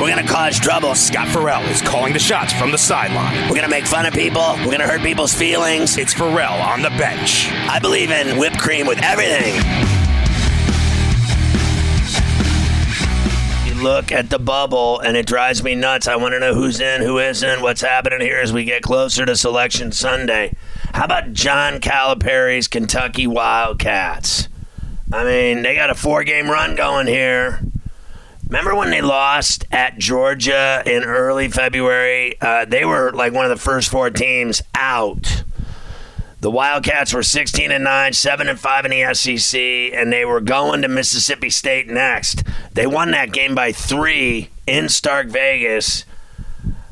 We're 0.00 0.10
gonna 0.10 0.28
cause 0.28 0.58
trouble. 0.58 0.94
Scott 0.94 1.26
Ferrall 1.28 1.62
is 1.70 1.80
calling 1.80 2.12
the 2.12 2.18
shots 2.18 2.52
from 2.52 2.70
the 2.70 2.76
sideline. 2.76 3.48
We're 3.48 3.56
gonna 3.56 3.68
make 3.68 3.86
fun 3.86 4.04
of 4.04 4.12
people. 4.12 4.54
We're 4.58 4.72
gonna 4.72 4.86
hurt 4.86 5.00
people's 5.00 5.32
feelings. 5.32 5.96
It's 5.96 6.12
Ferrall 6.12 6.60
on 6.60 6.82
the 6.82 6.90
bench. 6.90 7.50
I 7.50 7.78
believe 7.78 8.10
in 8.10 8.38
whipped 8.38 8.58
cream 8.58 8.86
with 8.86 8.98
everything. 9.02 9.54
You 13.66 13.82
look 13.82 14.12
at 14.12 14.28
the 14.28 14.38
bubble 14.38 15.00
and 15.00 15.16
it 15.16 15.24
drives 15.24 15.62
me 15.62 15.74
nuts. 15.74 16.06
I 16.06 16.16
want 16.16 16.34
to 16.34 16.40
know 16.40 16.52
who's 16.52 16.78
in, 16.78 17.00
who 17.00 17.18
isn't, 17.18 17.62
what's 17.62 17.80
happening 17.80 18.20
here 18.20 18.38
as 18.38 18.52
we 18.52 18.64
get 18.64 18.82
closer 18.82 19.24
to 19.24 19.34
Selection 19.34 19.92
Sunday. 19.92 20.54
How 20.92 21.06
about 21.06 21.32
John 21.32 21.80
Calipari's 21.80 22.68
Kentucky 22.68 23.26
Wildcats? 23.26 24.48
I 25.10 25.24
mean, 25.24 25.62
they 25.62 25.74
got 25.74 25.88
a 25.88 25.94
four 25.94 26.22
game 26.22 26.50
run 26.50 26.76
going 26.76 27.06
here. 27.06 27.60
Remember 28.48 28.76
when 28.76 28.90
they 28.90 29.00
lost 29.00 29.64
at 29.72 29.98
Georgia 29.98 30.82
in 30.86 31.02
early 31.02 31.48
February? 31.48 32.40
Uh, 32.40 32.64
they 32.64 32.84
were 32.84 33.10
like 33.12 33.32
one 33.32 33.44
of 33.44 33.50
the 33.50 33.62
first 33.62 33.88
four 33.88 34.08
teams 34.08 34.62
out. 34.72 35.42
The 36.40 36.50
Wildcats 36.50 37.12
were 37.12 37.24
16 37.24 37.72
and 37.72 37.82
9, 37.82 38.12
7 38.12 38.48
and 38.48 38.60
5 38.60 38.84
in 38.84 38.90
the 38.92 39.14
SEC, 39.14 39.60
and 39.60 40.12
they 40.12 40.24
were 40.24 40.40
going 40.40 40.82
to 40.82 40.88
Mississippi 40.88 41.50
State 41.50 41.88
next. 41.88 42.44
They 42.72 42.86
won 42.86 43.10
that 43.10 43.32
game 43.32 43.56
by 43.56 43.72
three 43.72 44.50
in 44.64 44.88
Stark 44.88 45.26
Vegas. 45.26 46.04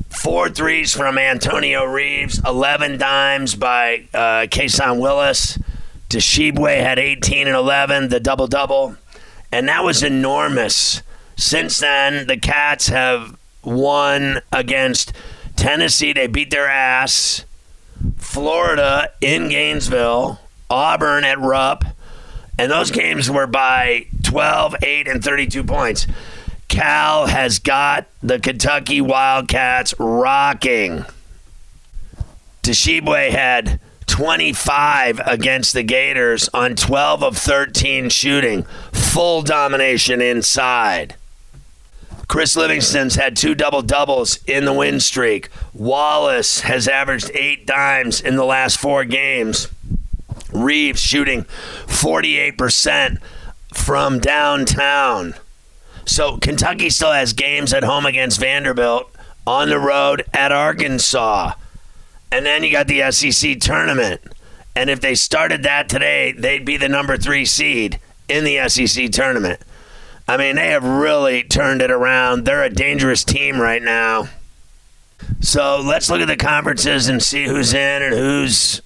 Four 0.08 0.48
threes 0.48 0.92
from 0.92 1.18
Antonio 1.18 1.84
Reeves, 1.84 2.41
11 2.44 2.98
dimes 2.98 3.55
by 3.55 4.08
uh, 4.12 4.46
Cason 4.50 4.98
Wallace. 4.98 5.58
Tshiebwe 6.08 6.80
had 6.80 6.98
18 6.98 7.46
and 7.46 7.56
11, 7.56 8.08
the 8.08 8.20
double 8.20 8.48
double. 8.48 8.96
And 9.52 9.68
that 9.68 9.84
was 9.84 10.02
enormous. 10.02 11.02
Since 11.36 11.78
then, 11.80 12.27
the 12.27 12.36
Cats 12.36 12.88
have 12.88 13.36
won 13.62 14.40
against 14.52 15.12
Tennessee. 15.56 16.12
They 16.12 16.27
beat 16.27 16.50
their 16.50 16.68
ass. 16.68 17.45
Florida 18.17 19.11
in 19.20 19.48
Gainesville. 19.48 20.40
Auburn 20.70 21.24
at 21.24 21.40
Rupp. 21.40 21.84
And 22.58 22.70
those 22.70 22.90
games 22.90 23.30
were 23.30 23.46
by 23.46 24.06
12, 24.22 24.77
8, 24.83 25.08
and 25.08 25.22
32 25.22 25.64
points. 25.64 26.06
Cal 26.68 27.27
has 27.27 27.58
got 27.58 28.06
the 28.22 28.39
Kentucky 28.39 29.01
Wildcats 29.01 29.95
rocking. 29.98 31.05
Tshiebwe 32.62 33.30
had 33.30 33.78
25 34.06 35.20
against 35.27 35.74
the 35.74 35.83
Gators 35.83 36.48
on 36.55 36.77
12 36.77 37.22
of 37.22 37.36
13 37.36 38.08
shooting. 38.08 38.64
Full 38.92 39.42
domination 39.42 40.20
inside. 40.20 41.16
Chris 42.29 42.57
Livingston's 42.57 43.17
had 43.17 43.36
two 43.36 43.55
double 43.55 43.83
doubles 43.83 44.39
in 44.46 44.64
the 44.64 44.73
win 44.73 45.01
streak. 45.01 45.48
Wallace 45.73 46.61
has 46.61 46.89
averaged 46.89 47.30
eight 47.35 47.67
dimes 47.67 48.20
in 48.20 48.36
the 48.36 48.45
last 48.45 48.79
four 48.79 49.05
games. 49.05 49.68
Reeves 50.52 51.01
shooting 51.01 51.45
48% 51.86 53.18
from 53.73 54.18
downtown. 54.18 55.34
So 56.07 56.36
Kentucky 56.39 56.90
still 56.90 57.13
has 57.13 57.33
games 57.33 57.73
at 57.73 57.83
home 57.83 58.07
against 58.07 58.40
Vanderbilt, 58.40 59.11
on 59.46 59.68
the 59.68 59.79
road 59.79 60.24
at 60.33 60.52
Arkansas. 60.52 61.52
And 62.30 62.45
then 62.46 62.64
you 62.64 62.73
got 62.73 62.89
the 62.89 63.11
SEC 63.11 63.61
tournament. 63.61 64.20
And 64.74 64.90
if 64.90 65.01
they 65.01 65.14
started 65.14 65.63
that 65.63 65.89
today, 65.89 66.33
they'd 66.33 66.64
be 66.64 66.77
the 66.77 66.89
number 66.89 67.17
three 67.17 67.45
seed 67.45 68.01
in 68.29 68.45
the 68.45 68.68
SEC 68.68 69.11
tournament. 69.11 69.61
I 70.27 70.36
mean, 70.36 70.57
they 70.57 70.68
have 70.68 70.85
really 70.85 71.42
turned 71.42 71.83
it 71.83 71.90
around. 71.90 72.45
They're 72.45 72.62
a 72.62 72.70
dangerous 72.70 73.24
team 73.24 73.61
right 73.61 73.83
now. 73.83 74.29
So 75.40 75.80
let's 75.80 76.08
look 76.08 76.20
at 76.20 76.29
the 76.29 76.36
conferences 76.36 77.08
and 77.08 77.23
see 77.23 77.45
who's 77.45 77.74
in 77.74 78.02
and 78.02 78.14
who's 78.14 78.80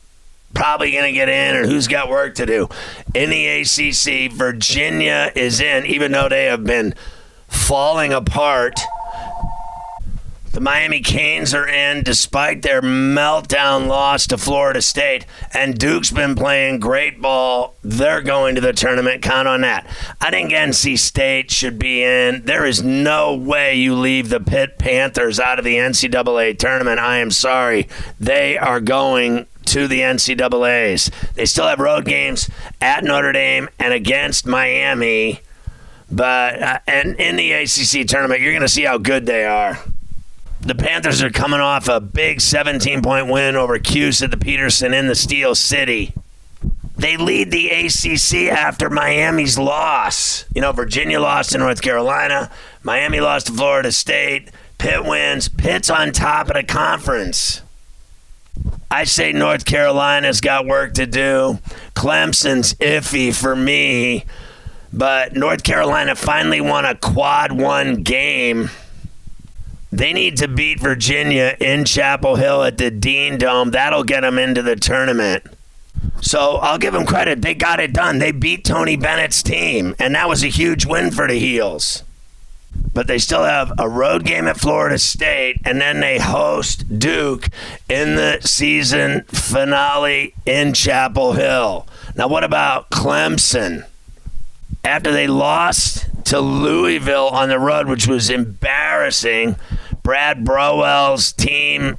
probably 0.54 0.90
going 0.90 1.04
to 1.04 1.12
get 1.12 1.28
in 1.28 1.56
and 1.56 1.66
who's 1.66 1.86
got 1.86 2.08
work 2.08 2.34
to 2.36 2.46
do. 2.46 2.68
In 3.14 3.30
the 3.30 3.46
ACC, 3.46 4.32
Virginia 4.32 5.30
is 5.34 5.60
in, 5.60 5.86
even 5.86 6.12
though 6.12 6.28
they 6.28 6.46
have 6.46 6.64
been 6.64 6.94
falling 7.46 8.12
apart. 8.12 8.74
The 10.58 10.64
Miami 10.64 10.98
Canes 10.98 11.54
are 11.54 11.68
in 11.68 12.02
despite 12.02 12.62
their 12.62 12.82
meltdown 12.82 13.86
loss 13.86 14.26
to 14.26 14.36
Florida 14.36 14.82
State. 14.82 15.24
And 15.54 15.78
Duke's 15.78 16.10
been 16.10 16.34
playing 16.34 16.80
great 16.80 17.22
ball. 17.22 17.76
They're 17.84 18.22
going 18.22 18.56
to 18.56 18.60
the 18.60 18.72
tournament. 18.72 19.22
Count 19.22 19.46
on 19.46 19.60
that. 19.60 19.86
I 20.20 20.30
think 20.32 20.50
NC 20.50 20.98
State 20.98 21.52
should 21.52 21.78
be 21.78 22.02
in. 22.02 22.44
There 22.44 22.66
is 22.66 22.82
no 22.82 23.36
way 23.36 23.76
you 23.76 23.94
leave 23.94 24.30
the 24.30 24.40
Pitt 24.40 24.80
Panthers 24.80 25.38
out 25.38 25.60
of 25.60 25.64
the 25.64 25.76
NCAA 25.76 26.58
tournament. 26.58 26.98
I 26.98 27.18
am 27.18 27.30
sorry. 27.30 27.86
They 28.18 28.58
are 28.58 28.80
going 28.80 29.46
to 29.66 29.86
the 29.86 30.00
NCAAs. 30.00 31.34
They 31.34 31.46
still 31.46 31.68
have 31.68 31.78
road 31.78 32.04
games 32.04 32.50
at 32.80 33.04
Notre 33.04 33.30
Dame 33.30 33.68
and 33.78 33.94
against 33.94 34.44
Miami. 34.44 35.38
But 36.10 36.60
uh, 36.60 36.78
and 36.88 37.14
in 37.14 37.36
the 37.36 37.52
ACC 37.52 38.08
tournament, 38.08 38.40
you're 38.40 38.50
going 38.50 38.62
to 38.62 38.68
see 38.68 38.82
how 38.82 38.98
good 38.98 39.24
they 39.24 39.44
are 39.44 39.78
the 40.60 40.74
Panthers 40.74 41.22
are 41.22 41.30
coming 41.30 41.60
off 41.60 41.88
a 41.88 42.00
big 42.00 42.40
17 42.40 43.02
point 43.02 43.28
win 43.28 43.56
over 43.56 43.78
Cuse 43.78 44.22
at 44.22 44.30
the 44.30 44.36
Petersen 44.36 44.92
in 44.92 45.06
the 45.06 45.14
Steel 45.14 45.54
City. 45.54 46.12
They 46.96 47.16
lead 47.16 47.52
the 47.52 47.68
ACC 47.68 48.52
after 48.52 48.90
Miami's 48.90 49.56
loss. 49.56 50.44
You 50.52 50.60
know, 50.60 50.72
Virginia 50.72 51.20
lost 51.20 51.50
to 51.50 51.58
North 51.58 51.80
Carolina, 51.80 52.50
Miami 52.82 53.20
lost 53.20 53.46
to 53.46 53.52
Florida 53.52 53.92
State, 53.92 54.50
Pitt 54.78 55.04
wins. 55.04 55.48
Pitt's 55.48 55.90
on 55.90 56.12
top 56.12 56.48
of 56.48 56.54
the 56.54 56.64
conference. 56.64 57.62
I 58.90 59.04
say 59.04 59.32
North 59.32 59.64
Carolina's 59.64 60.40
got 60.40 60.66
work 60.66 60.94
to 60.94 61.06
do. 61.06 61.58
Clemson's 61.94 62.74
iffy 62.74 63.34
for 63.34 63.54
me, 63.54 64.24
but 64.92 65.36
North 65.36 65.62
Carolina 65.62 66.16
finally 66.16 66.60
won 66.60 66.84
a 66.84 66.96
quad 66.96 67.52
one 67.52 68.02
game 68.02 68.70
they 69.90 70.12
need 70.12 70.36
to 70.38 70.48
beat 70.48 70.80
Virginia 70.80 71.56
in 71.60 71.84
Chapel 71.84 72.36
Hill 72.36 72.62
at 72.62 72.76
the 72.76 72.90
Dean 72.90 73.38
Dome. 73.38 73.70
That'll 73.70 74.04
get 74.04 74.20
them 74.20 74.38
into 74.38 74.62
the 74.62 74.76
tournament. 74.76 75.44
So 76.20 76.56
I'll 76.56 76.78
give 76.78 76.92
them 76.92 77.06
credit. 77.06 77.42
They 77.42 77.54
got 77.54 77.80
it 77.80 77.92
done. 77.92 78.18
They 78.18 78.32
beat 78.32 78.64
Tony 78.64 78.96
Bennett's 78.96 79.42
team, 79.42 79.94
and 79.98 80.14
that 80.14 80.28
was 80.28 80.44
a 80.44 80.48
huge 80.48 80.84
win 80.84 81.10
for 81.10 81.26
the 81.26 81.38
Heels. 81.38 82.02
But 82.92 83.06
they 83.06 83.18
still 83.18 83.44
have 83.44 83.72
a 83.78 83.88
road 83.88 84.24
game 84.24 84.46
at 84.46 84.60
Florida 84.60 84.98
State, 84.98 85.60
and 85.64 85.80
then 85.80 86.00
they 86.00 86.18
host 86.18 86.98
Duke 86.98 87.48
in 87.88 88.16
the 88.16 88.40
season 88.42 89.22
finale 89.24 90.34
in 90.44 90.74
Chapel 90.74 91.32
Hill. 91.32 91.86
Now, 92.14 92.28
what 92.28 92.44
about 92.44 92.90
Clemson? 92.90 93.86
After 94.84 95.12
they 95.12 95.26
lost 95.26 96.06
to 96.28 96.40
Louisville 96.40 97.28
on 97.28 97.48
the 97.48 97.58
road, 97.58 97.88
which 97.88 98.06
was 98.06 98.28
embarrassing. 98.28 99.56
Brad 100.08 100.42
Brownell's 100.42 101.32
team 101.34 101.98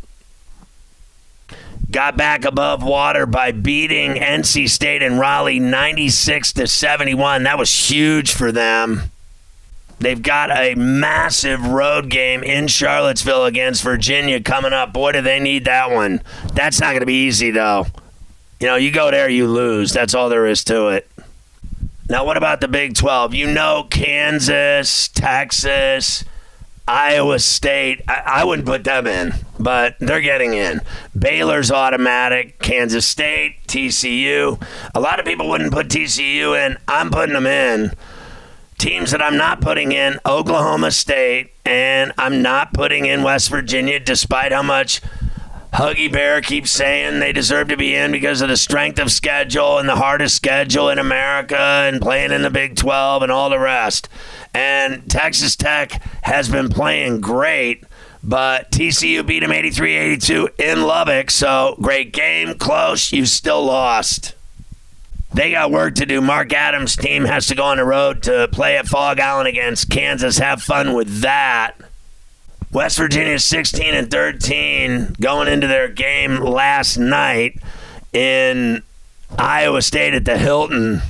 got 1.91 2.17
back 2.17 2.43
above 2.43 2.81
water 2.81 3.27
by 3.27 3.51
beating 3.51 4.15
NC 4.15 4.67
State 4.67 5.03
and 5.03 5.19
Raleigh 5.19 5.59
96 5.59 6.53
to 6.53 6.65
71. 6.65 7.43
That 7.43 7.59
was 7.59 7.71
huge 7.71 8.33
for 8.33 8.51
them. 8.51 9.11
They've 9.99 10.23
got 10.23 10.49
a 10.49 10.73
massive 10.73 11.67
road 11.67 12.09
game 12.09 12.41
in 12.41 12.67
Charlottesville 12.67 13.45
against 13.45 13.83
Virginia 13.83 14.41
coming 14.41 14.73
up. 14.73 14.91
Boy, 14.91 15.11
do 15.11 15.21
they 15.21 15.39
need 15.39 15.65
that 15.65 15.91
one. 15.91 16.23
That's 16.55 16.79
not 16.79 16.93
going 16.93 17.01
to 17.01 17.05
be 17.05 17.27
easy, 17.27 17.51
though. 17.51 17.85
You 18.59 18.65
know, 18.65 18.75
you 18.75 18.89
go 18.91 19.11
there, 19.11 19.29
you 19.29 19.45
lose. 19.45 19.93
That's 19.93 20.15
all 20.15 20.29
there 20.29 20.47
is 20.47 20.63
to 20.63 20.87
it. 20.87 21.07
Now, 22.09 22.25
what 22.25 22.37
about 22.37 22.59
the 22.59 22.67
Big 22.67 22.95
12? 22.95 23.35
You 23.35 23.53
know, 23.53 23.85
Kansas, 23.87 25.09
Texas, 25.09 26.23
Iowa 26.89 27.37
State, 27.37 28.01
I, 28.07 28.23
I, 28.25 28.43
wouldn't 28.43 28.67
put 28.67 28.83
them 28.83 29.05
in, 29.05 29.35
but 29.59 29.95
they're 29.99 30.21
getting 30.21 30.55
in. 30.55 30.81
Baylor's 31.17 31.69
automatic, 31.69 32.57
Kansas 32.57 33.05
State, 33.05 33.67
TCU. 33.67 34.59
A 34.95 34.99
lot 34.99 35.19
of 35.19 35.25
people 35.25 35.47
wouldn't 35.47 35.71
put 35.71 35.89
TCU 35.89 36.57
in. 36.57 36.77
I'm 36.87 37.11
putting 37.11 37.35
them 37.35 37.45
in. 37.45 37.91
Teams 38.79 39.11
that 39.11 39.21
I'm 39.21 39.37
not 39.37 39.61
putting 39.61 39.91
in 39.91 40.17
Oklahoma 40.25 40.89
State, 40.89 41.51
and 41.63 42.11
I'm 42.17 42.41
not 42.41 42.73
putting 42.73 43.05
in 43.05 43.21
West 43.21 43.51
Virginia, 43.51 43.99
despite 43.99 44.51
how 44.51 44.63
much 44.63 44.99
Huggy 45.73 46.11
Bear 46.11 46.41
keeps 46.41 46.71
saying 46.71 47.19
they 47.19 47.31
deserve 47.31 47.67
to 47.67 47.77
be 47.77 47.95
in 47.95 48.11
because 48.11 48.41
of 48.41 48.49
the 48.49 48.57
strength 48.57 48.99
of 48.99 49.11
schedule 49.11 49.77
and 49.77 49.87
the 49.87 49.95
hardest 49.95 50.35
schedule 50.35 50.89
in 50.89 50.97
America 50.97 51.57
and 51.57 52.01
playing 52.01 52.31
in 52.31 52.41
the 52.41 52.49
Big 52.49 52.75
12 52.75 53.21
and 53.21 53.31
all 53.31 53.49
the 53.49 53.59
rest. 53.59 54.09
And 54.53 55.09
Texas 55.09 55.55
Tech 55.55 56.01
has 56.23 56.49
been 56.49 56.69
playing 56.69 57.21
great, 57.21 57.83
but 58.23 58.71
TCU 58.71 59.25
beat 59.25 59.41
them 59.41 59.51
83 59.51 59.95
82 59.95 60.49
in 60.57 60.81
Lubbock. 60.81 61.29
So 61.29 61.75
great 61.79 62.13
game, 62.13 62.55
close. 62.55 63.11
You 63.11 63.27
still 63.27 63.63
lost. 63.63 64.33
They 65.31 65.51
got 65.51 65.69
work 65.69 65.93
to 65.95 66.07
do. 66.07 66.19
Mark 66.19 66.51
Adams' 66.51 66.95
team 66.95 67.25
has 67.25 67.45
to 67.47 67.55
go 67.55 67.65
on 67.65 67.77
the 67.77 67.85
road 67.85 68.23
to 68.23 68.47
play 68.51 68.77
at 68.77 68.87
Phog 68.87 69.19
Allen 69.19 69.45
against 69.45 69.91
Kansas. 69.91 70.39
Have 70.39 70.63
fun 70.63 70.93
with 70.93 71.21
that. 71.21 71.75
West 72.71 72.97
Virginia 72.97 73.39
16 73.39 73.95
and 73.95 74.11
13 74.11 75.15
going 75.19 75.47
into 75.47 75.65
their 75.65 75.87
game 75.87 76.37
last 76.37 76.97
night 76.97 77.59
in 78.13 78.83
Iowa 79.37 79.81
State 79.81 80.13
at 80.13 80.25
the 80.25 80.37
Hilton. 80.37 81.01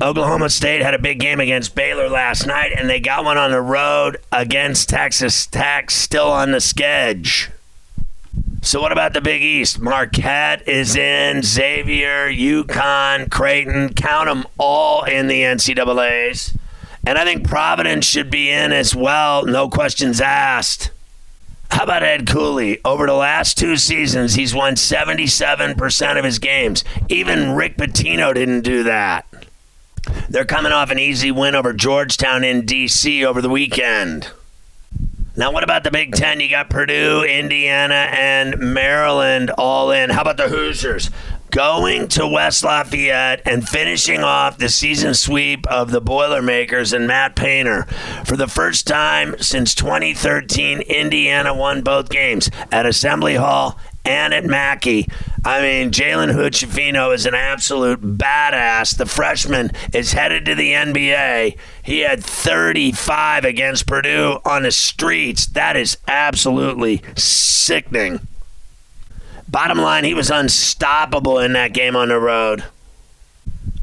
Oklahoma 0.00 0.50
State 0.50 0.82
had 0.82 0.94
a 0.94 0.98
big 0.98 1.18
game 1.20 1.40
against 1.40 1.74
Baylor 1.74 2.08
last 2.08 2.46
night, 2.46 2.72
and 2.76 2.88
they 2.88 3.00
got 3.00 3.24
one 3.24 3.38
on 3.38 3.50
the 3.50 3.60
road 3.60 4.18
against 4.30 4.88
Texas 4.88 5.46
Tech, 5.46 5.90
still 5.90 6.30
on 6.30 6.52
the 6.52 6.60
schedule. 6.60 7.52
So, 8.60 8.80
what 8.80 8.92
about 8.92 9.14
the 9.14 9.20
Big 9.20 9.42
East? 9.42 9.80
Marquette 9.80 10.68
is 10.68 10.94
in, 10.94 11.42
Xavier, 11.42 12.28
UConn, 12.28 13.30
Creighton, 13.30 13.94
count 13.94 14.26
them 14.26 14.46
all 14.58 15.04
in 15.04 15.26
the 15.26 15.42
NCAAs. 15.42 16.57
And 17.08 17.16
I 17.16 17.24
think 17.24 17.48
Providence 17.48 18.04
should 18.04 18.30
be 18.30 18.50
in 18.50 18.70
as 18.70 18.94
well, 18.94 19.46
no 19.46 19.70
questions 19.70 20.20
asked. 20.20 20.90
How 21.70 21.84
about 21.84 22.02
Ed 22.02 22.26
Cooley? 22.26 22.80
Over 22.84 23.06
the 23.06 23.14
last 23.14 23.56
two 23.56 23.78
seasons, 23.78 24.34
he's 24.34 24.54
won 24.54 24.74
77% 24.74 26.18
of 26.18 26.24
his 26.26 26.38
games. 26.38 26.84
Even 27.08 27.52
Rick 27.52 27.78
Pitino 27.78 28.34
didn't 28.34 28.60
do 28.60 28.82
that. 28.82 29.24
They're 30.28 30.44
coming 30.44 30.70
off 30.70 30.90
an 30.90 30.98
easy 30.98 31.30
win 31.30 31.54
over 31.54 31.72
Georgetown 31.72 32.44
in 32.44 32.66
D.C. 32.66 33.24
over 33.24 33.40
the 33.40 33.48
weekend. 33.48 34.28
Now, 35.34 35.50
what 35.50 35.64
about 35.64 35.84
the 35.84 35.90
Big 35.90 36.14
Ten? 36.14 36.40
You 36.40 36.50
got 36.50 36.68
Purdue, 36.68 37.22
Indiana, 37.22 38.08
and 38.12 38.58
Maryland 38.58 39.50
all 39.56 39.92
in. 39.92 40.10
How 40.10 40.20
about 40.20 40.36
the 40.36 40.48
Hoosiers? 40.50 41.08
Going 41.50 42.08
to 42.08 42.26
West 42.26 42.64
Lafayette 42.64 43.42
and 43.46 43.68
finishing 43.68 44.22
off 44.22 44.58
the 44.58 44.68
season 44.68 45.14
sweep 45.14 45.66
of 45.66 45.90
the 45.90 46.00
Boilermakers 46.00 46.92
and 46.92 47.06
Matt 47.06 47.36
Painter. 47.36 47.84
For 48.24 48.36
the 48.36 48.48
first 48.48 48.86
time 48.86 49.36
since 49.38 49.74
2013, 49.74 50.80
Indiana 50.80 51.54
won 51.54 51.82
both 51.82 52.10
games 52.10 52.50
at 52.70 52.86
Assembly 52.86 53.34
Hall 53.34 53.78
and 54.04 54.32
at 54.32 54.44
Mackey. 54.44 55.06
I 55.44 55.60
mean, 55.60 55.90
Jalen 55.90 56.32
Hood 56.32 56.54
is 57.12 57.26
an 57.26 57.34
absolute 57.34 58.00
badass. 58.00 58.96
The 58.96 59.06
freshman 59.06 59.70
is 59.92 60.12
headed 60.12 60.46
to 60.46 60.54
the 60.54 60.72
NBA. 60.72 61.58
He 61.82 62.00
had 62.00 62.24
35 62.24 63.44
against 63.44 63.86
Purdue 63.86 64.38
on 64.44 64.62
the 64.62 64.72
streets. 64.72 65.46
That 65.46 65.76
is 65.76 65.98
absolutely 66.06 67.02
sickening. 67.16 68.20
Bottom 69.48 69.78
line, 69.78 70.04
he 70.04 70.14
was 70.14 70.30
unstoppable 70.30 71.38
in 71.38 71.54
that 71.54 71.72
game 71.72 71.96
on 71.96 72.08
the 72.08 72.18
road. 72.18 72.64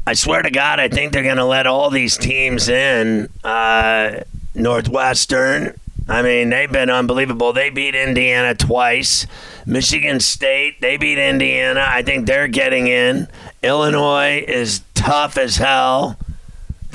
I 0.06 0.14
swear 0.14 0.42
to 0.42 0.50
God, 0.50 0.78
I 0.78 0.88
think 0.88 1.12
they're 1.12 1.24
going 1.24 1.36
to 1.36 1.44
let 1.44 1.66
all 1.66 1.90
these 1.90 2.16
teams 2.16 2.68
in. 2.68 3.28
Uh, 3.42 4.20
Northwestern, 4.54 5.74
I 6.08 6.22
mean, 6.22 6.50
they've 6.50 6.70
been 6.70 6.88
unbelievable. 6.88 7.52
They 7.52 7.70
beat 7.70 7.96
Indiana 7.96 8.54
twice. 8.54 9.26
Michigan 9.66 10.20
State, 10.20 10.80
they 10.80 10.96
beat 10.96 11.18
Indiana. 11.18 11.84
I 11.86 12.02
think 12.02 12.26
they're 12.26 12.46
getting 12.46 12.86
in. 12.86 13.26
Illinois 13.62 14.44
is 14.46 14.82
tough 14.94 15.36
as 15.36 15.56
hell. 15.56 16.16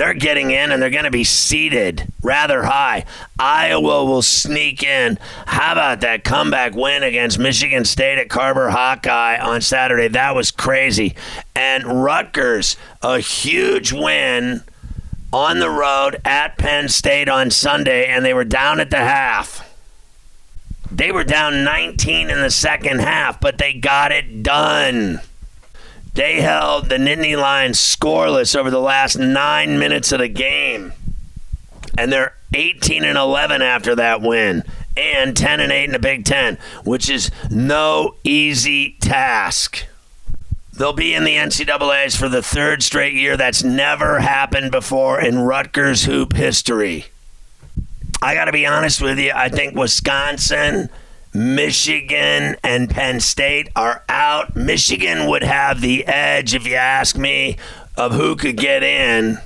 They're 0.02 0.16
getting 0.16 0.50
in 0.50 0.72
and 0.72 0.82
they're 0.82 0.90
going 0.90 1.04
to 1.04 1.12
be 1.12 1.24
seated 1.24 2.12
rather 2.24 2.64
high. 2.64 3.06
Iowa 3.38 4.04
will 4.04 4.24
sneak 4.24 4.82
in. 4.82 5.20
How 5.46 5.74
about 5.74 6.02
that 6.02 6.24
comeback 6.24 6.74
win 6.74 7.04
against 7.04 7.38
Michigan 7.38 7.86
State 7.86 8.18
at 8.18 8.28
Carver 8.28 8.72
Hawkeye 8.72 9.38
on 9.38 9.62
Saturday? 9.62 10.08
That 10.08 10.34
was 10.34 10.50
crazy. 10.50 11.14
And 11.56 12.04
Rutgers, 12.04 12.78
a 13.04 13.20
huge 13.20 13.94
win 13.94 14.64
on 15.32 15.60
the 15.60 15.70
road 15.70 16.20
at 16.26 16.58
Penn 16.58 16.90
State 16.90 17.30
on 17.30 17.52
Sunday, 17.52 18.08
and 18.08 18.26
they 18.26 18.34
were 18.34 18.44
down 18.44 18.80
at 18.80 18.90
the 18.90 18.98
half. 18.98 19.72
They 20.92 21.12
were 21.12 21.24
down 21.24 21.64
19 21.64 22.32
in 22.32 22.42
the 22.42 22.50
second 22.50 23.02
half, 23.02 23.40
but 23.40 23.60
they 23.60 23.74
got 23.74 24.12
it 24.12 24.42
done. 24.42 25.22
They 26.14 26.42
held 26.42 26.90
the 26.90 26.98
Nittany 26.98 27.38
Lions 27.38 27.80
scoreless 27.80 28.56
over 28.56 28.70
the 28.70 28.82
last 28.82 29.18
nine 29.18 29.80
minutes 29.80 30.12
of 30.12 30.20
the 30.20 30.28
game. 30.28 30.94
And 31.98 32.12
they're 32.12 32.36
18 32.54 33.04
and 33.04 33.18
11 33.18 33.62
after 33.62 33.96
that 33.96 34.22
win, 34.22 34.64
and 34.98 35.36
10 35.36 35.60
and 35.62 35.72
8 35.72 35.86
in 35.86 35.92
the 35.92 36.00
Big 36.00 36.26
Ten, 36.26 36.58
which 36.84 37.10
is 37.10 37.32
no 37.50 38.16
easy 38.24 38.98
task. 39.00 39.86
They'll 40.74 40.94
be 40.94 41.14
in 41.14 41.24
the 41.24 41.36
NCAAs 41.36 42.18
for 42.18 42.28
the 42.28 42.42
third 42.42 42.82
straight 42.84 43.14
year. 43.14 43.38
That's 43.38 43.64
never 43.64 44.20
happened 44.20 44.72
before 44.72 45.22
in 45.22 45.40
Rutgers 45.40 46.06
hoop 46.06 46.34
history. 46.34 47.06
I 48.22 48.36
got 48.36 48.46
to 48.46 48.52
be 48.52 48.66
honest 48.66 49.02
with 49.02 49.20
you. 49.20 49.32
I 49.34 49.50
think 49.50 49.76
Wisconsin 49.76 50.90
Michigan 51.34 52.58
and 52.64 52.90
Penn 52.90 53.20
State 53.20 53.70
are 53.76 54.04
out. 54.10 54.56
Michigan 54.56 55.28
would 55.30 55.44
have 55.44 55.82
the 55.82 56.06
edge, 56.06 56.54
if 56.54 56.68
you 56.68 56.76
ask 56.76 57.18
me, 57.18 57.58
of 57.96 58.14
who 58.14 58.36
could 58.36 58.58
get 58.58 58.84
in. 58.84 59.40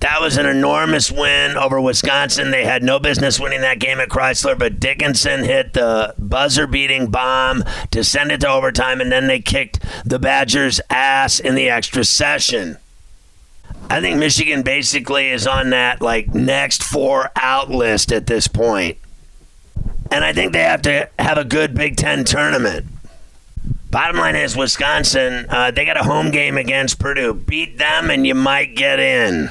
That 0.00 0.20
was 0.20 0.36
an 0.36 0.46
enormous 0.46 1.12
win 1.12 1.56
over 1.56 1.80
Wisconsin. 1.80 2.50
They 2.50 2.64
had 2.64 2.82
no 2.82 2.98
business 2.98 3.38
winning 3.38 3.60
that 3.60 3.78
game 3.78 4.00
at 4.00 4.08
Crisler, 4.08 4.58
but 4.58 4.80
Dickinson 4.80 5.44
hit 5.44 5.74
the 5.74 6.16
buzzer 6.18 6.66
beating 6.66 7.06
bomb 7.06 7.62
to 7.92 8.02
send 8.02 8.32
it 8.32 8.40
to 8.40 8.48
overtime, 8.48 9.00
and 9.00 9.12
then 9.12 9.28
they 9.28 9.38
kicked 9.38 9.78
the 10.04 10.18
Badgers' 10.18 10.80
ass 10.90 11.38
in 11.38 11.54
the 11.54 11.70
extra 11.70 12.04
session. 12.04 12.78
I 13.88 14.00
think 14.00 14.18
Michigan 14.18 14.62
basically 14.62 15.30
is 15.30 15.46
on 15.46 15.70
that 15.70 16.00
like 16.00 16.34
next 16.34 16.82
four 16.82 17.30
out 17.36 17.70
list 17.70 18.10
at 18.10 18.26
this 18.26 18.48
point. 18.48 18.98
And 20.12 20.24
I 20.24 20.34
think 20.34 20.52
they 20.52 20.62
have 20.62 20.82
to 20.82 21.08
have 21.18 21.38
a 21.38 21.44
good 21.44 21.74
Big 21.74 21.96
Ten 21.96 22.24
tournament. 22.24 22.86
Bottom 23.90 24.16
line 24.16 24.36
is 24.36 24.56
Wisconsin, 24.56 25.46
uh, 25.48 25.70
they 25.70 25.84
got 25.84 25.96
a 25.96 26.02
home 26.04 26.30
game 26.30 26.56
against 26.56 26.98
Purdue. 26.98 27.34
Beat 27.34 27.78
them 27.78 28.10
and 28.10 28.26
you 28.26 28.34
might 28.34 28.74
get 28.76 29.00
in. 29.00 29.50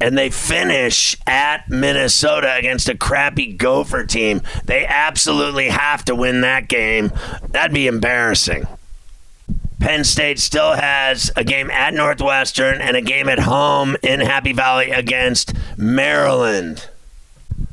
And 0.00 0.16
they 0.16 0.28
finish 0.28 1.16
at 1.26 1.68
Minnesota 1.68 2.54
against 2.54 2.88
a 2.88 2.96
crappy 2.96 3.52
Gopher 3.52 4.04
team. 4.04 4.42
They 4.64 4.84
absolutely 4.86 5.68
have 5.68 6.04
to 6.06 6.14
win 6.14 6.42
that 6.42 6.68
game. 6.68 7.12
That'd 7.48 7.72
be 7.72 7.86
embarrassing. 7.86 8.66
Penn 9.78 10.04
State 10.04 10.38
still 10.38 10.72
has 10.72 11.30
a 11.36 11.44
game 11.44 11.70
at 11.70 11.94
Northwestern 11.94 12.80
and 12.80 12.96
a 12.96 13.02
game 13.02 13.28
at 13.28 13.38
home 13.40 13.96
in 14.02 14.20
Happy 14.20 14.52
Valley 14.52 14.90
against 14.90 15.54
Maryland. 15.76 16.88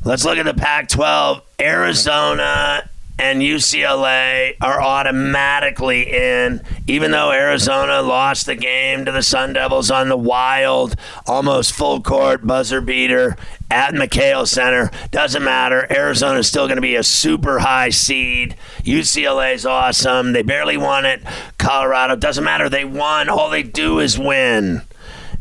Let's 0.05 0.25
look 0.25 0.37
at 0.37 0.45
the 0.45 0.53
Pac 0.53 0.89
12. 0.89 1.41
Arizona 1.61 2.89
and 3.17 3.41
UCLA 3.41 4.57
are 4.59 4.81
automatically 4.81 6.11
in, 6.11 6.61
even 6.87 7.11
though 7.11 7.31
Arizona 7.31 8.01
lost 8.01 8.45
the 8.45 8.55
game 8.55 9.05
to 9.05 9.13
the 9.13 9.21
Sun 9.21 9.53
Devils 9.53 9.89
on 9.89 10.09
the 10.09 10.17
wild, 10.17 10.95
almost 11.25 11.71
full 11.71 12.01
court 12.01 12.45
buzzer 12.45 12.81
beater 12.81 13.37
at 13.71 13.93
McKale 13.93 14.45
Center. 14.45 14.91
Doesn't 15.11 15.43
matter. 15.43 15.87
Arizona 15.89 16.39
is 16.39 16.47
still 16.47 16.67
going 16.67 16.75
to 16.75 16.81
be 16.81 16.95
a 16.95 17.03
super 17.03 17.59
high 17.59 17.89
seed. 17.89 18.57
UCLA 18.79 19.53
is 19.53 19.65
awesome. 19.65 20.33
They 20.33 20.43
barely 20.43 20.75
won 20.75 21.05
it. 21.05 21.23
Colorado 21.57 22.17
doesn't 22.17 22.43
matter. 22.43 22.67
They 22.67 22.83
won. 22.83 23.29
All 23.29 23.49
they 23.49 23.63
do 23.63 23.99
is 23.99 24.19
win. 24.19 24.81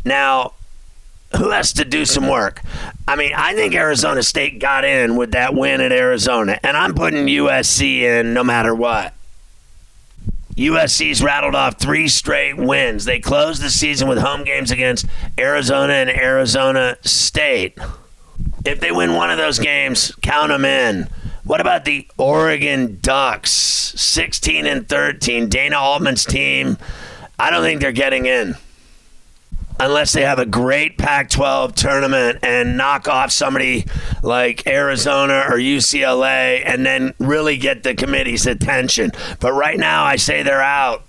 Now, 0.05 0.55
who 1.37 1.51
has 1.51 1.73
to 1.75 1.85
do 1.85 2.05
some 2.05 2.29
work? 2.29 2.63
I 3.07 3.17
mean, 3.17 3.33
I 3.35 3.55
think 3.55 3.75
Arizona 3.75 4.23
State 4.23 4.59
got 4.59 4.85
in 4.85 5.17
with 5.17 5.33
that 5.33 5.55
win 5.55 5.81
at 5.81 5.93
Arizona, 5.93 6.59
and 6.63 6.77
I'm 6.77 6.95
putting 6.95 7.27
USC 7.27 8.01
in 8.01 8.35
no 8.35 8.45
matter 8.45 8.75
what. 8.75 9.15
USC's 10.57 11.23
rattled 11.23 11.55
off 11.55 11.79
three 11.79 12.09
straight 12.09 12.57
wins. 12.57 13.07
They 13.07 13.21
closed 13.21 13.63
the 13.63 13.71
season 13.71 14.07
with 14.07 14.19
home 14.19 14.45
games 14.45 14.71
against 14.71 15.07
Arizona 15.39 15.95
and 15.95 16.11
Arizona 16.11 16.97
State. 17.01 17.79
If 18.65 18.79
they 18.79 18.93
win 18.93 19.15
one 19.15 19.31
of 19.31 19.39
those 19.39 19.59
games, 19.59 20.15
count 20.21 20.49
them 20.49 20.65
in. 20.65 21.09
What 21.45 21.61
about 21.61 21.85
the 21.85 22.07
Oregon 22.19 22.99
Ducks? 23.01 23.51
16 23.51 24.67
and 24.67 24.89
13. 24.89 25.49
Dana 25.49 25.77
Altman's 25.77 26.25
team. 26.25 26.77
I 27.39 27.51
don't 27.51 27.63
think 27.63 27.81
they're 27.81 27.93
getting 27.93 28.27
in 28.27 28.57
unless 29.83 30.13
they 30.13 30.23
have 30.23 30.39
a 30.39 30.47
great 30.47 30.97
Pac 30.97 31.29
12 31.29 31.75
tournament 31.75 32.39
and 32.43 32.77
knock 32.77 33.09
off 33.09 33.33
somebody 33.33 33.85
like 34.23 34.65
Arizona 34.65 35.45
or 35.49 35.57
UCLA 35.57 36.63
and 36.65 36.87
then 36.87 37.13
really 37.19 37.57
get 37.57 37.83
the 37.83 37.93
committee's 37.93 38.47
attention. 38.47 39.11
But 39.41 39.53
right 39.55 39.77
now, 39.77 40.05
I 40.05 40.17
say 40.17 40.45
they're 40.45 40.63
out. 40.63 41.03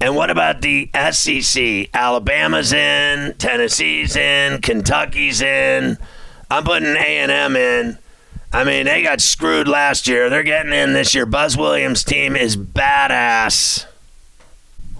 And 0.00 0.16
what 0.16 0.30
about 0.30 0.62
the 0.62 0.88
SEC? 1.12 1.90
Alabama's 1.92 2.72
in, 2.72 3.34
Tennessee's 3.34 4.16
in, 4.16 4.62
Kentucky's 4.62 5.42
in. 5.42 5.98
I'm 6.50 6.64
putting 6.64 6.96
A&M 6.96 7.56
in. 7.56 7.98
I 8.54 8.64
mean, 8.64 8.86
they 8.86 9.02
got 9.02 9.20
screwed 9.20 9.68
last 9.68 10.08
year. 10.08 10.30
They're 10.30 10.42
getting 10.42 10.72
in 10.72 10.94
this 10.94 11.14
year. 11.14 11.26
Buzz 11.26 11.58
Williams' 11.58 12.04
team 12.04 12.36
is 12.36 12.56
badass. 12.56 13.84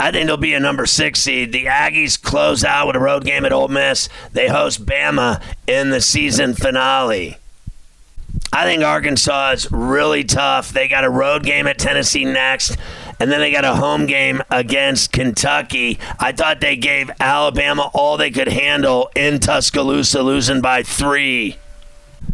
I 0.00 0.10
think 0.10 0.26
they'll 0.26 0.38
be 0.38 0.54
a 0.54 0.60
number 0.60 0.86
six 0.86 1.20
seed. 1.20 1.52
The 1.52 1.66
Aggies 1.66 2.20
close 2.20 2.64
out 2.64 2.86
with 2.86 2.96
a 2.96 3.00
road 3.00 3.22
game 3.22 3.44
at 3.44 3.52
Ole 3.52 3.68
Miss. 3.68 4.08
They 4.32 4.48
host 4.48 4.86
Bama 4.86 5.42
in 5.66 5.90
the 5.90 6.00
season 6.00 6.54
finale. 6.54 7.36
I 8.50 8.64
think 8.64 8.82
Arkansas 8.82 9.50
is 9.50 9.70
really 9.70 10.24
tough. 10.24 10.72
They 10.72 10.88
got 10.88 11.04
a 11.04 11.10
road 11.10 11.44
game 11.44 11.66
at 11.66 11.78
Tennessee 11.78 12.24
next, 12.24 12.78
and 13.20 13.30
then 13.30 13.40
they 13.40 13.52
got 13.52 13.66
a 13.66 13.76
home 13.76 14.06
game 14.06 14.42
against 14.50 15.12
Kentucky. 15.12 15.98
I 16.18 16.32
thought 16.32 16.62
they 16.62 16.76
gave 16.76 17.10
Alabama 17.20 17.90
all 17.92 18.16
they 18.16 18.30
could 18.30 18.48
handle 18.48 19.10
in 19.14 19.38
Tuscaloosa, 19.38 20.22
losing 20.22 20.62
by 20.62 20.82
three. 20.82 21.58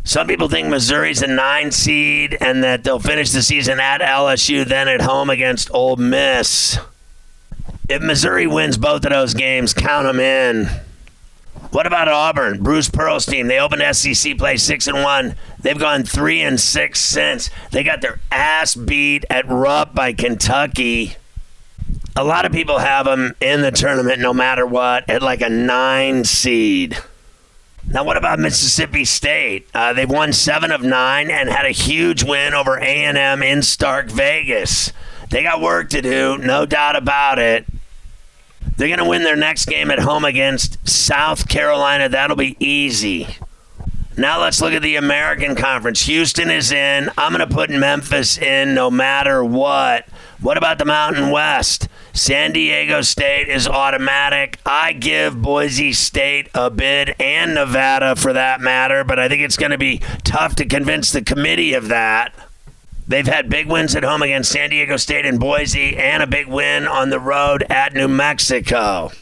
Some 0.05 0.29
people 0.29 0.49
think 0.49 0.69
Missouri's 0.69 1.21
a 1.21 1.27
nine 1.27 1.73
seed 1.73 2.39
and 2.41 2.63
that 2.63 2.85
they'll 2.85 3.01
finish 3.01 3.33
the 3.33 3.43
season 3.43 3.81
at 3.81 4.01
LSU, 4.01 4.65
then 4.65 4.87
at 4.87 5.01
home 5.01 5.31
against 5.31 5.69
Ole 5.75 5.97
Miss. 5.97 6.79
If 7.89 8.03
Missouri 8.03 8.47
wins 8.47 8.77
both 8.77 9.05
of 9.05 9.11
those 9.11 9.35
games, 9.35 9.73
count 9.73 10.07
them 10.07 10.19
in. 10.19 10.69
What 11.71 11.87
about 11.87 12.09
Auburn? 12.09 12.63
Bruce 12.63 12.89
Pearl's 12.89 13.27
team. 13.27 13.47
They 13.47 13.61
opened 13.61 13.83
SEC 13.95 14.37
play 14.39 14.57
six 14.57 14.87
and 14.87 15.03
one. 15.03 15.37
They've 15.61 15.79
gone 15.79 16.03
three 16.05 16.41
and 16.41 16.61
six 16.61 17.01
since. 17.01 17.51
They 17.71 17.85
got 17.85 18.01
their 18.01 18.21
ass 18.33 18.75
beat 18.75 19.25
at 19.31 19.49
Rupp 19.49 19.95
by 19.95 20.13
Kentucky. 20.13 21.17
A 22.17 22.25
lot 22.25 22.45
of 22.45 22.53
people 22.53 22.79
have 22.79 23.07
them 23.07 23.35
in 23.41 23.61
the 23.61 23.71
tournament, 23.71 24.21
no 24.21 24.33
matter 24.33 24.67
what, 24.67 25.09
at 25.09 25.23
like 25.23 25.43
a 25.43 25.49
nine 25.49 26.25
seed. 26.25 26.99
Now, 27.89 28.03
what 28.03 28.17
about 28.17 28.41
Mississippi 28.41 29.05
State? 29.05 29.69
Uh, 29.73 29.93
they've 29.93 30.11
won 30.11 30.33
seven 30.33 30.73
of 30.73 30.83
nine 30.83 31.31
and 31.31 31.49
had 31.49 31.67
a 31.67 31.71
huge 31.71 32.25
win 32.25 32.53
over 32.53 32.79
A&M 32.79 33.43
in 33.43 33.63
Stark 33.63 34.11
Vegas. 34.11 34.93
They 35.31 35.43
got 35.43 35.61
work 35.61 35.91
to 35.91 36.03
do, 36.03 36.37
no 36.39 36.67
doubt 36.67 36.97
about 36.97 37.39
it. 37.39 37.67
They're 38.77 38.89
going 38.89 38.99
to 38.99 39.09
win 39.09 39.23
their 39.23 39.37
next 39.37 39.67
game 39.67 39.91
at 39.91 40.01
home 40.01 40.25
against 40.25 40.87
South 40.87 41.49
Carolina. 41.49 42.09
That'll 42.09 42.37
be 42.37 42.57
easy. 42.61 43.27
Now 44.19 44.41
let's 44.41 44.63
look 44.63 44.73
at 44.73 44.81
the 44.81 44.97
American 44.97 45.55
Conference. 45.55 46.03
Houston 46.07 46.51
is 46.51 46.73
in. 46.73 47.11
I'm 47.19 47.35
going 47.35 47.47
to 47.47 47.55
put 47.55 47.69
Memphis 47.69 48.39
in 48.39 48.75
no 48.75 48.91
matter 48.91 49.45
what. 49.45 50.07
What 50.41 50.57
about 50.57 50.79
the 50.79 50.87
Mountain 50.87 51.31
West? 51.31 51.89
San 52.15 52.53
Diego 52.53 53.03
State 53.03 53.49
is 53.49 53.69
automatic. 53.69 54.59
I 54.65 54.95
give 54.95 55.43
Boise 55.43 55.93
State 55.93 56.49
a 56.55 56.71
bid 56.71 57.15
and 57.21 57.55
Nevada 57.55 58.17
for 58.17 58.33
that 58.33 58.63
matter, 58.63 59.05
but 59.05 59.19
I 59.19 59.29
think 59.29 59.43
it's 59.43 59.59
going 59.59 59.73
to 59.73 59.79
be 59.79 59.99
tough 60.25 60.55
to 60.57 60.65
convince 60.65 61.13
the 61.13 61.23
committee 61.23 61.75
of 61.75 61.89
that. 61.89 62.35
They've 63.09 63.27
had 63.27 63.49
big 63.49 63.69
wins 63.69 63.95
at 63.95 64.03
home 64.03 64.23
against 64.23 64.51
San 64.51 64.71
Diego 64.71 64.97
State 64.97 65.25
and 65.25 65.39
Boise, 65.39 65.97
and 65.97 66.23
a 66.23 66.27
big 66.27 66.49
win 66.49 66.89
on 66.89 67.11
the 67.11 67.21
road 67.21 67.65
at 67.71 67.95
New 67.95 68.09
Mexico. 68.09 69.13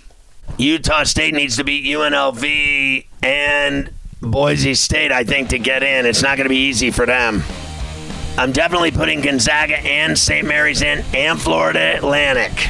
Utah 0.56 1.04
State 1.04 1.34
needs 1.34 1.56
to 1.56 1.64
beat 1.64 1.84
UNLV 1.84 3.06
and 3.22 3.90
Boise 4.22 4.74
State, 4.74 5.12
I 5.12 5.24
think, 5.24 5.50
to 5.50 5.58
get 5.58 5.82
in. 5.82 6.06
It's 6.06 6.22
not 6.22 6.36
going 6.36 6.46
to 6.46 6.50
be 6.50 6.68
easy 6.68 6.90
for 6.90 7.04
them. 7.04 7.42
I'm 8.38 8.52
definitely 8.52 8.90
putting 8.90 9.20
Gonzaga 9.20 9.78
and 9.78 10.18
St. 10.18 10.46
Mary's 10.46 10.82
in, 10.82 11.04
and 11.14 11.40
Florida 11.40 11.96
Atlantic. 11.96 12.68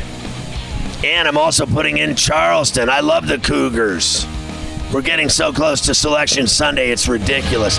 And 1.04 1.28
I'm 1.28 1.38
also 1.38 1.64
putting 1.64 1.98
in 1.98 2.16
Charleston. 2.16 2.88
I 2.90 3.00
love 3.00 3.28
the 3.28 3.38
Cougars. 3.38 4.26
We're 4.92 5.02
getting 5.02 5.28
so 5.28 5.52
close 5.52 5.80
to 5.82 5.94
Selection 5.94 6.46
Sunday, 6.46 6.90
it's 6.90 7.08
ridiculous. 7.08 7.78